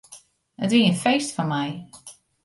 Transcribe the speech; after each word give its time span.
It 0.63 0.71
wie 0.73 0.87
in 0.89 1.01
feest 1.03 1.31
foar 1.35 1.47
my. 1.53 1.67